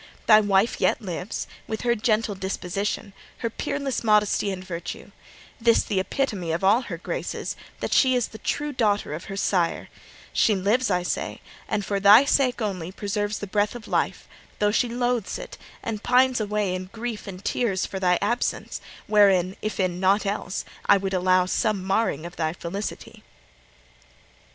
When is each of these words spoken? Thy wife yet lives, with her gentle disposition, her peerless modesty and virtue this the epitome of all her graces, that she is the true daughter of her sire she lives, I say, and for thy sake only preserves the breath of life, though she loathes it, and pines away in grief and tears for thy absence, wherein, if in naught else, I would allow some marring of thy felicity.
Thy 0.25 0.39
wife 0.39 0.81
yet 0.81 0.99
lives, 0.99 1.45
with 1.67 1.81
her 1.81 1.93
gentle 1.93 2.33
disposition, 2.33 3.13
her 3.37 3.51
peerless 3.51 4.03
modesty 4.03 4.49
and 4.49 4.63
virtue 4.65 5.11
this 5.59 5.83
the 5.83 5.99
epitome 5.99 6.51
of 6.51 6.63
all 6.63 6.81
her 6.81 6.97
graces, 6.97 7.55
that 7.81 7.93
she 7.93 8.15
is 8.15 8.29
the 8.29 8.39
true 8.39 8.73
daughter 8.73 9.13
of 9.13 9.25
her 9.25 9.37
sire 9.37 9.89
she 10.33 10.55
lives, 10.55 10.89
I 10.89 11.03
say, 11.03 11.39
and 11.67 11.85
for 11.85 11.99
thy 11.99 12.25
sake 12.25 12.63
only 12.63 12.91
preserves 12.91 13.37
the 13.37 13.45
breath 13.45 13.75
of 13.75 13.87
life, 13.87 14.27
though 14.57 14.71
she 14.71 14.89
loathes 14.89 15.37
it, 15.37 15.59
and 15.83 16.01
pines 16.01 16.39
away 16.39 16.73
in 16.73 16.85
grief 16.91 17.27
and 17.27 17.45
tears 17.45 17.85
for 17.85 17.99
thy 17.99 18.17
absence, 18.23 18.81
wherein, 19.05 19.55
if 19.61 19.79
in 19.79 19.99
naught 19.99 20.25
else, 20.25 20.65
I 20.87 20.97
would 20.97 21.13
allow 21.13 21.45
some 21.45 21.85
marring 21.85 22.25
of 22.25 22.37
thy 22.37 22.53
felicity. 22.53 23.21